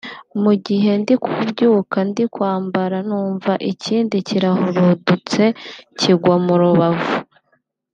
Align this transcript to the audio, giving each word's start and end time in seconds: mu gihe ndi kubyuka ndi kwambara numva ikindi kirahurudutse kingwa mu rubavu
mu 0.41 0.53
gihe 0.65 0.91
ndi 1.01 1.15
kubyuka 1.23 1.97
ndi 2.09 2.23
kwambara 2.33 2.97
numva 3.07 3.53
ikindi 3.71 4.15
kirahurudutse 4.27 5.43
kingwa 5.99 6.35
mu 6.45 6.55
rubavu 6.61 7.15